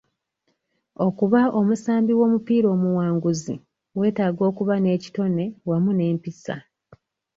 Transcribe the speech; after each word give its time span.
Okuba 1.05 1.41
omusambi 1.59 2.11
w'omupiira 2.19 2.67
omuwanguzi, 2.75 3.55
weetaaga 3.97 4.41
okuba 4.49 4.75
n'ekitone 4.79 5.43
wamu 5.69 5.91
n'empisa. 5.93 6.55